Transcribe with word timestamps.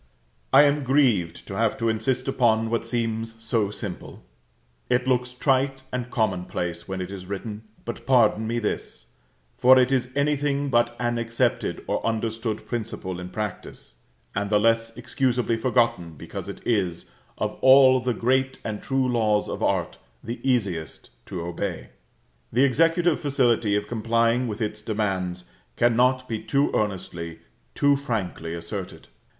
I 0.51 0.63
am 0.63 0.83
grieved 0.83 1.47
to 1.47 1.53
have 1.55 1.77
to 1.77 1.87
insist 1.87 2.27
upon 2.27 2.71
what 2.71 2.87
seems 2.87 3.35
so 3.37 3.69
simple; 3.69 4.23
it 4.89 5.07
looks 5.07 5.31
trite 5.31 5.83
and 5.93 6.09
commonplace 6.09 6.87
when 6.87 7.01
it 7.01 7.11
is 7.11 7.27
written, 7.27 7.61
but 7.85 8.07
pardon 8.07 8.47
me 8.47 8.57
this: 8.57 9.09
for 9.59 9.77
it 9.77 9.91
is 9.91 10.09
anything 10.15 10.69
but 10.69 10.95
an 10.99 11.19
accepted 11.19 11.83
or 11.85 12.03
understood 12.03 12.65
principle 12.65 13.19
in 13.19 13.29
practice, 13.29 13.97
and 14.33 14.49
the 14.49 14.59
less 14.59 14.97
excusably 14.97 15.55
forgotten, 15.55 16.13
because 16.15 16.49
it 16.49 16.65
is, 16.65 17.05
of 17.37 17.53
all 17.61 17.99
the 17.99 18.15
great 18.15 18.57
and 18.65 18.81
true 18.81 19.07
laws 19.07 19.47
of 19.47 19.61
art, 19.61 19.99
the 20.23 20.39
easiest 20.41 21.11
to 21.27 21.41
obey. 21.43 21.89
The 22.51 22.63
executive 22.63 23.19
facility 23.19 23.75
of 23.75 23.87
complying 23.87 24.47
with 24.47 24.61
its 24.61 24.81
demands 24.81 25.45
cannot 25.75 26.27
be 26.27 26.41
too 26.41 26.71
earnestly, 26.73 27.37
too 27.75 27.95
frankly 27.95 28.55
asserted. 28.55 29.07